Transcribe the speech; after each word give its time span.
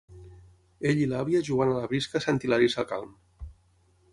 Ell 0.91 1.01
i 1.01 1.03
l'àvia 1.11 1.41
jugant 1.49 1.73
a 1.73 1.75
la 1.81 1.91
brisca 1.91 2.17
a 2.21 2.25
Sant 2.29 2.41
Hilari 2.47 2.71
Sacalm. 2.77 3.13